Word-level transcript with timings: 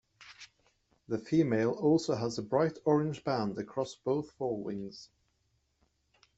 The 1.09 1.19
female 1.19 1.69
also 1.73 2.15
has 2.15 2.39
a 2.39 2.41
bright 2.41 2.79
orange 2.85 3.23
band 3.23 3.59
across 3.59 3.93
both 3.93 4.35
forewings. 4.35 5.09